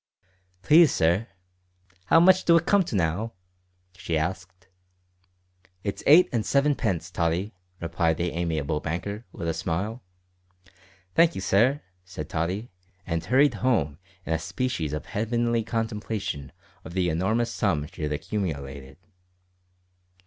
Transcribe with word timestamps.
"Please, 0.63 0.91
sir, 0.91 1.27
'ow 2.09 2.19
much 2.19 2.43
do 2.43 2.57
it 2.57 2.65
come 2.65 2.81
to 2.85 2.95
now?" 2.95 3.33
she 3.95 4.17
asked. 4.17 4.67
"It's 5.83 6.01
eight 6.07 6.27
and 6.33 6.43
sevenpence, 6.43 7.11
Tottie," 7.11 7.53
replied 7.79 8.17
the 8.17 8.31
amiable 8.31 8.79
banker, 8.79 9.25
with 9.31 9.47
a 9.47 9.53
smile. 9.53 10.01
"Thank 11.13 11.35
you, 11.35 11.41
sir," 11.41 11.83
said 12.03 12.29
Tottie, 12.29 12.71
and 13.05 13.23
hurried 13.23 13.53
home 13.61 13.99
in 14.25 14.33
a 14.33 14.39
species 14.39 14.91
of 14.91 15.05
heavenly 15.05 15.63
contemplation 15.63 16.51
of 16.83 16.93
the 16.95 17.09
enormous 17.09 17.51
sum 17.53 17.85
she 17.85 18.01
had 18.01 18.11
accumulated. 18.11 18.97